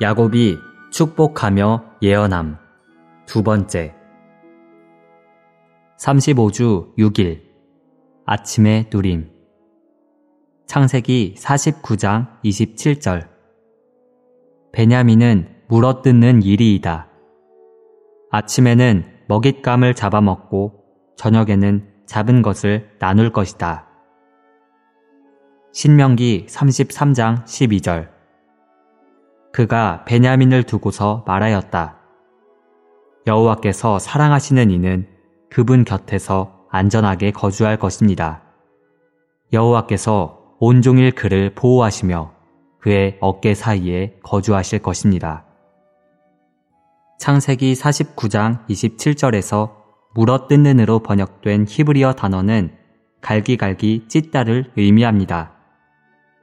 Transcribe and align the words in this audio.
야곱이 0.00 0.60
축복하며 0.92 1.96
예언함. 2.02 2.56
두 3.26 3.42
번째. 3.42 3.96
35주 5.98 6.96
6일. 6.96 7.42
아침의 8.24 8.90
누림. 8.92 9.28
창세기 10.66 11.34
49장 11.36 12.28
27절. 12.44 13.28
베냐민은 14.70 15.64
물어뜯는 15.66 16.44
일이이다. 16.44 17.08
아침에는 18.30 19.04
먹잇감을 19.26 19.94
잡아먹고 19.94 20.84
저녁에는 21.16 21.88
잡은 22.06 22.42
것을 22.42 22.88
나눌 23.00 23.32
것이다. 23.32 23.88
신명기 25.72 26.46
33장 26.48 27.44
12절. 27.44 28.17
그가 29.52 30.04
베냐민을 30.04 30.62
두고서 30.62 31.24
말하였다. 31.26 31.96
여호와께서 33.26 33.98
사랑하시는 33.98 34.70
이는 34.70 35.06
그분 35.50 35.84
곁에서 35.84 36.66
안전하게 36.70 37.32
거주할 37.32 37.78
것입니다. 37.78 38.42
여호와께서 39.52 40.56
온종일 40.60 41.12
그를 41.12 41.54
보호하시며 41.54 42.32
그의 42.80 43.18
어깨 43.20 43.54
사이에 43.54 44.18
거주하실 44.22 44.80
것입니다. 44.80 45.44
창세기 47.18 47.74
49장 47.74 48.66
27절에서 48.68 49.72
물어뜯는으로 50.14 51.00
번역된 51.00 51.66
히브리어 51.68 52.14
단어는 52.14 52.76
갈기갈기 53.20 54.06
찢다를 54.08 54.70
의미합니다. 54.76 55.52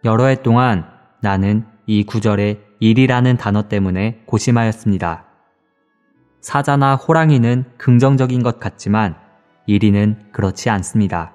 여러 0.03 0.25
해 0.25 0.41
동안 0.41 0.85
나는 1.21 1.65
이 1.87 2.03
구절에 2.03 2.64
일이라는 2.79 3.37
단어 3.37 3.67
때문에 3.67 4.23
고심하였습니다. 4.25 5.25
사자나 6.41 6.95
호랑이는 6.95 7.65
긍정적인 7.77 8.43
것 8.43 8.59
같지만 8.59 9.15
일이는 9.65 10.27
그렇지 10.31 10.69
않습니다. 10.69 11.33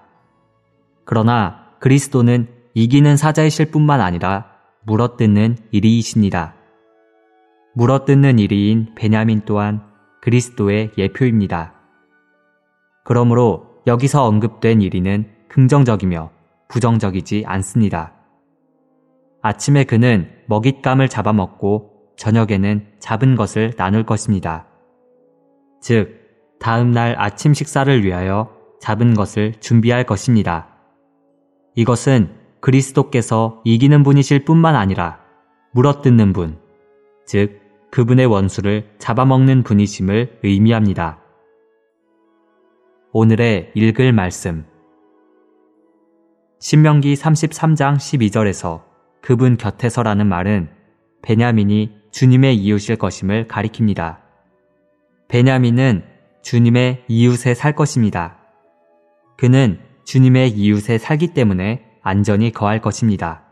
그러나 1.04 1.66
그리스도는 1.80 2.48
이기는 2.74 3.16
사자이실 3.16 3.70
뿐만 3.72 4.00
아니라 4.00 4.46
물어뜯는 4.84 5.56
일이이십니다. 5.72 6.54
물어뜯는 7.74 8.38
일이인 8.38 8.94
베냐민 8.94 9.42
또한 9.44 9.82
그리스도의 10.20 10.92
예표입니다. 10.96 11.74
그러므로 13.04 13.82
여기서 13.86 14.24
언급된 14.24 14.82
일이는 14.82 15.28
긍정적이며 15.48 16.30
부정적이지 16.68 17.44
않습니다. 17.46 18.12
아침에 19.42 19.84
그는 19.84 20.30
먹잇감을 20.46 21.08
잡아먹고 21.08 22.14
저녁에는 22.16 22.86
잡은 22.98 23.36
것을 23.36 23.72
나눌 23.76 24.04
것입니다. 24.04 24.66
즉, 25.80 26.20
다음 26.58 26.90
날 26.90 27.14
아침 27.18 27.54
식사를 27.54 28.04
위하여 28.04 28.50
잡은 28.80 29.14
것을 29.14 29.54
준비할 29.60 30.04
것입니다. 30.04 30.68
이것은 31.74 32.34
그리스도께서 32.60 33.62
이기는 33.64 34.02
분이실 34.02 34.44
뿐만 34.44 34.76
아니라 34.76 35.20
물어뜯는 35.72 36.34
분, 36.34 36.58
즉, 37.24 37.60
그분의 37.90 38.26
원수를 38.26 38.90
잡아먹는 38.98 39.62
분이심을 39.62 40.40
의미합니다. 40.42 41.18
오늘의 43.12 43.72
읽을 43.74 44.12
말씀. 44.12 44.66
신명기 46.60 47.14
33장 47.14 47.96
12절에서 47.96 48.89
그분 49.22 49.56
곁에서라는 49.56 50.26
말은 50.26 50.70
베냐민이 51.22 52.00
주님의 52.10 52.56
이웃일 52.56 52.96
것임을 52.96 53.46
가리킵니다. 53.46 54.18
베냐민은 55.28 56.04
주님의 56.42 57.04
이웃에 57.08 57.54
살 57.54 57.74
것입니다. 57.74 58.38
그는 59.36 59.80
주님의 60.04 60.50
이웃에 60.50 60.98
살기 60.98 61.28
때문에 61.28 61.84
안전히 62.02 62.50
거할 62.50 62.80
것입니다. 62.80 63.42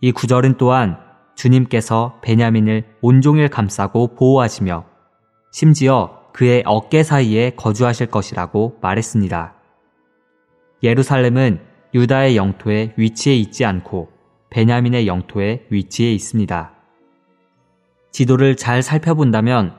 이 0.00 0.12
구절은 0.12 0.56
또한 0.56 0.98
주님께서 1.34 2.18
베냐민을 2.22 2.84
온종일 3.02 3.48
감싸고 3.48 4.14
보호하시며 4.16 4.84
심지어 5.52 6.22
그의 6.32 6.62
어깨 6.66 7.02
사이에 7.02 7.50
거주하실 7.56 8.08
것이라고 8.08 8.78
말했습니다. 8.82 9.54
예루살렘은 10.82 11.60
유다의 11.94 12.36
영토에 12.36 12.94
위치해 12.96 13.36
있지 13.36 13.64
않고 13.64 14.15
베냐민의 14.50 15.06
영토에 15.06 15.66
위치해 15.70 16.12
있습니다. 16.12 16.72
지도를 18.10 18.56
잘 18.56 18.82
살펴본다면 18.82 19.74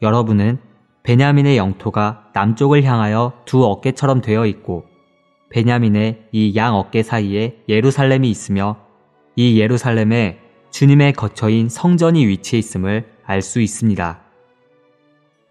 여러분은 0.00 0.58
베냐민의 1.02 1.56
영토가 1.56 2.30
남쪽을 2.32 2.84
향하여 2.84 3.32
두 3.44 3.64
어깨처럼 3.64 4.20
되어 4.20 4.46
있고 4.46 4.86
베냐민의 5.50 6.28
이 6.32 6.54
양 6.56 6.74
어깨 6.74 7.02
사이에 7.02 7.58
예루살렘이 7.68 8.30
있으며 8.30 8.78
이 9.36 9.60
예루살렘에 9.60 10.38
주님의 10.70 11.12
거처인 11.12 11.68
성전이 11.68 12.26
위치해 12.26 12.58
있음을 12.58 13.06
알 13.24 13.42
수 13.42 13.60
있습니다. 13.60 14.20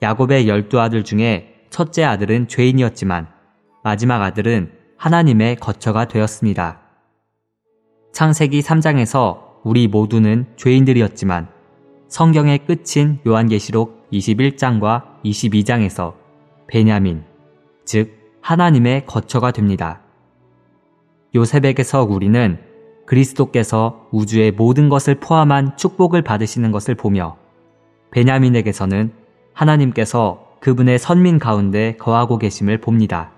야곱의 0.02 0.48
열두 0.48 0.80
아들 0.80 1.04
중에 1.04 1.66
첫째 1.70 2.04
아들은 2.04 2.48
죄인이었지만 2.48 3.28
마지막 3.84 4.22
아들은 4.24 4.72
하나님의 4.98 5.58
거처가 5.58 6.06
되었습니다. 6.08 6.81
창세기 8.12 8.60
3장에서 8.62 9.40
우리 9.64 9.88
모두는 9.88 10.46
죄인들이었지만 10.58 11.48
성경의 12.08 12.60
끝인 12.66 13.20
요한계시록 13.26 14.10
21장과 14.12 15.22
22장에서 15.24 16.14
베냐민, 16.68 17.24
즉 17.86 18.38
하나님의 18.42 19.06
거처가 19.06 19.52
됩니다. 19.52 20.02
요셉에게서 21.34 22.04
우리는 22.04 22.60
그리스도께서 23.06 24.08
우주의 24.12 24.52
모든 24.52 24.90
것을 24.90 25.16
포함한 25.16 25.78
축복을 25.78 26.22
받으시는 26.22 26.72
것을 26.72 26.96
보며 26.96 27.38
베냐민에게서는 28.12 29.14
하나님께서 29.54 30.58
그분의 30.60 31.00
선민 31.00 31.40
가운데 31.40 31.96
거하고 31.98 32.38
계심을 32.38 32.80
봅니다. 32.80 33.32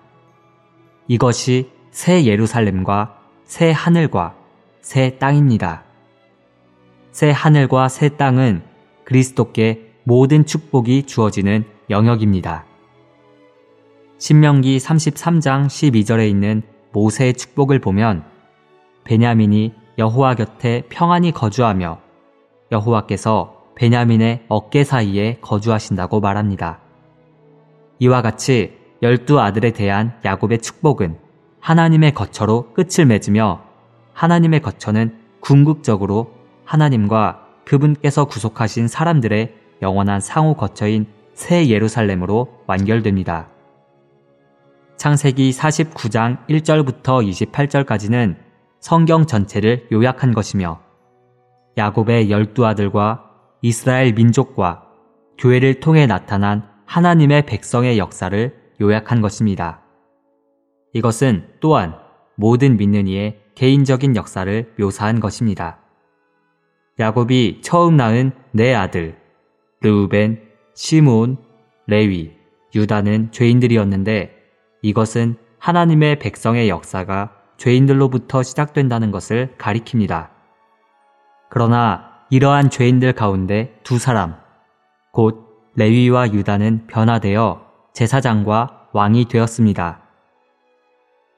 이것이 1.07 1.69
새 1.91 2.25
예루살렘과 2.25 3.17
새 3.45 3.71
하늘과 3.71 4.42
새 4.83 5.17
땅입니다. 5.17 5.85
새 7.11 7.31
하늘과 7.31 7.87
새 7.87 8.09
땅은 8.09 8.63
그리스도께 9.05 9.93
모든 10.03 10.45
축복이 10.45 11.03
주어지는 11.03 11.63
영역입니다. 11.89 12.65
신명기 14.17 14.77
33장 14.77 15.67
12절에 15.67 16.29
있는 16.29 16.63
모세의 16.91 17.33
축복을 17.35 17.79
보면 17.79 18.25
베냐민이 19.05 19.73
여호와 19.97 20.35
곁에 20.35 20.83
평안히 20.89 21.31
거주하며 21.31 21.99
여호와께서 22.73 23.63
베냐민의 23.75 24.43
어깨 24.49 24.83
사이에 24.83 25.37
거주하신다고 25.39 26.19
말합니다. 26.19 26.81
이와 27.99 28.21
같이 28.21 28.77
열두 29.01 29.39
아들에 29.39 29.71
대한 29.71 30.19
야곱의 30.25 30.59
축복은 30.59 31.17
하나님의 31.61 32.13
거처로 32.13 32.73
끝을 32.73 33.05
맺으며 33.05 33.72
하나님의 34.13 34.61
거처는 34.61 35.17
궁극적으로 35.39 36.33
하나님과 36.65 37.47
그분께서 37.65 38.25
구속하신 38.25 38.87
사람들의 38.87 39.55
영원한 39.81 40.21
상호 40.21 40.55
거처인 40.55 41.07
새 41.33 41.67
예루살렘으로 41.67 42.63
완결됩니다. 42.67 43.49
창세기 44.97 45.51
49장 45.51 46.45
1절부터 46.47 47.51
28절까지는 47.51 48.37
성경 48.79 49.25
전체를 49.25 49.87
요약한 49.91 50.33
것이며 50.33 50.79
야곱의 51.77 52.29
열두 52.29 52.65
아들과 52.65 53.29
이스라엘 53.61 54.13
민족과 54.13 54.87
교회를 55.37 55.79
통해 55.79 56.05
나타난 56.05 56.69
하나님의 56.85 57.45
백성의 57.45 57.97
역사를 57.97 58.55
요약한 58.79 59.21
것입니다. 59.21 59.81
이것은 60.93 61.47
또한 61.59 61.95
모든 62.35 62.77
믿는 62.77 63.07
이의 63.07 63.42
개인적인 63.55 64.15
역사를 64.15 64.73
묘사한 64.77 65.19
것입니다. 65.19 65.79
야곱이 66.99 67.59
처음 67.61 67.97
낳은 67.97 68.31
네 68.51 68.75
아들, 68.75 69.17
르우벤, 69.81 70.41
시므온, 70.75 71.37
레위, 71.87 72.33
유다는 72.75 73.31
죄인들이었는데 73.31 74.35
이것은 74.81 75.37
하나님의 75.59 76.19
백성의 76.19 76.69
역사가 76.69 77.31
죄인들로부터 77.57 78.43
시작된다는 78.43 79.11
것을 79.11 79.55
가리킵니다. 79.57 80.29
그러나 81.49 82.09
이러한 82.29 82.69
죄인들 82.69 83.13
가운데 83.13 83.79
두 83.83 83.99
사람, 83.99 84.35
곧 85.11 85.71
레위와 85.75 86.33
유다는 86.33 86.87
변화되어 86.87 87.65
제사장과 87.93 88.89
왕이 88.91 89.25
되었습니다. 89.25 90.01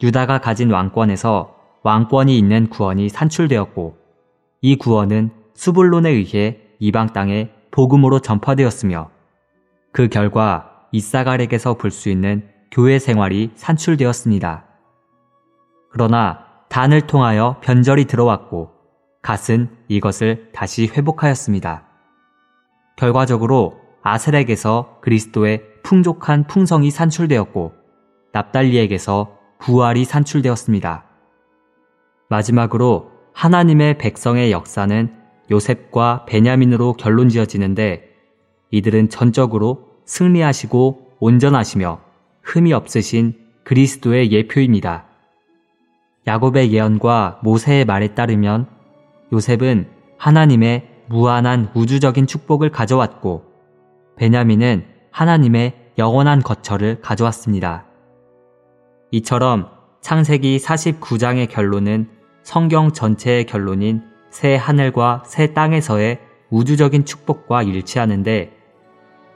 유다가 0.02 0.40
가진 0.40 0.72
왕권에서 0.72 1.55
왕권이 1.86 2.36
있는 2.36 2.68
구원이 2.68 3.10
산출되었고 3.10 3.96
이 4.62 4.76
구원은 4.76 5.30
수불론에 5.54 6.10
의해 6.10 6.58
이방 6.80 7.14
땅에 7.14 7.52
복음으로 7.70 8.22
전파되었으며 8.22 9.12
그 9.92 10.08
결과 10.08 10.88
이사갈에게서 10.92 11.76
볼 11.76 11.92
수 11.92 12.10
있는 12.10 12.50
교회 12.72 12.98
생활이 12.98 13.52
산출되었습니다. 13.54 14.66
그러나 15.92 16.46
단을 16.70 17.02
통하여 17.02 17.58
변절이 17.62 18.06
들어왔고 18.06 18.72
갓은 19.22 19.70
이것을 19.88 20.50
다시 20.54 20.88
회복하였습니다. 20.88 21.84
결과적으로 22.96 23.80
아셀에게서 24.02 25.02
그리스도의 25.02 25.62
풍족한 25.84 26.48
풍성이 26.48 26.90
산출되었고 26.90 27.74
납달리에게서 28.34 29.38
부활이 29.60 30.04
산출되었습니다. 30.04 31.15
마지막으로 32.30 33.12
하나님의 33.33 33.98
백성의 33.98 34.51
역사는 34.51 35.13
요셉과 35.51 36.25
베냐민으로 36.25 36.94
결론 36.94 37.30
지어지는데 37.30 38.10
이들은 38.72 39.10
전적으로 39.10 39.89
승리하시고 40.06 41.18
온전하시며 41.19 42.00
흠이 42.44 42.74
없으신 42.74 43.33
그리스도의 43.63 44.31
예표입니다. 44.31 45.06
야곱의 46.27 46.72
예언과 46.72 47.39
모세의 47.44 47.86
말에 47.86 48.16
따르면 48.16 48.68
요셉은 49.33 49.89
하나님의 50.18 50.89
무한한 51.07 51.69
우주적인 51.75 52.25
축복을 52.25 52.71
가져왔고 52.71 53.44
베냐민은 54.16 54.86
하나님의 55.12 55.92
영원한 55.98 56.42
거처를 56.42 57.01
가져왔습니다. 57.01 57.86
이처럼 59.12 59.69
창세기 60.01 60.57
49장의 60.57 61.50
결론은 61.50 62.10
성경 62.45 62.92
전체의 62.92 63.45
결론인 63.45 64.03
새 64.30 64.56
하늘과 64.56 65.24
새 65.25 65.53
땅에서의 65.53 66.19
우주적인 66.51 67.03
축복과 67.03 67.63
일치하는데 67.63 68.51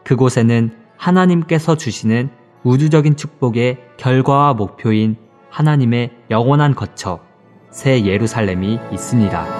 그곳에는 0.04 0.72
하나님께서 0.96 1.76
주시는 1.76 2.30
우주적인 2.64 3.16
축복의 3.16 3.80
결과와 3.98 4.54
목표인 4.54 5.18
하나님의 5.50 6.12
영원한 6.30 6.76
거처, 6.76 7.20
새 7.72 8.06
예루살렘이 8.06 8.80
있습니다. 8.92 9.59